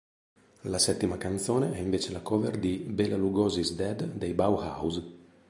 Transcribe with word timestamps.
La 0.63 0.79
settima 0.79 1.19
canzone 1.19 1.73
è 1.73 1.77
invece 1.77 2.11
la 2.11 2.21
cover 2.21 2.57
di 2.57 2.77
"Bela 2.77 3.15
Lugosi's 3.15 3.73
Dead" 3.75 4.03
dei 4.15 4.33
Bauhaus. 4.33 5.03